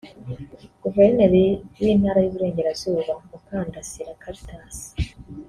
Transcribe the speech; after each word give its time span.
Guverineri 0.83 1.43
w’Intara 1.81 2.19
y’Uburengerazuba 2.21 3.13
Mukandasira 3.29 4.19
Caritas 4.23 4.75